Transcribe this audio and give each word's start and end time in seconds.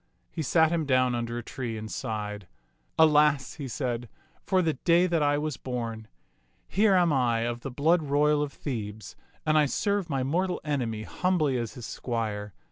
He 0.31 0.41
sat 0.41 0.71
him 0.71 0.87
down 0.87 1.13
under 1.13 1.37
a 1.37 1.43
tree 1.43 1.77
and 1.77 1.91
sighed. 1.91 2.47
Alas," 2.97 3.53
he 3.61 3.67
said, 3.67 4.09
"for 4.43 4.63
the 4.63 4.73
day 4.73 5.05
that 5.05 5.21
I 5.21 5.37
was 5.37 5.57
born. 5.57 6.07
Here 6.67 6.95
am 6.95 7.13
I 7.13 7.41
of 7.41 7.59
the 7.59 7.69
blood 7.69 8.01
royal 8.01 8.41
of 8.41 8.51
Thebes, 8.51 9.15
and 9.45 9.59
I 9.59 9.67
serve 9.67 10.09
my 10.09 10.23
mortal 10.23 10.59
enemy 10.63 11.03
humbly 11.03 11.55
as 11.55 11.73
his 11.75 11.85
squire. 11.85 12.55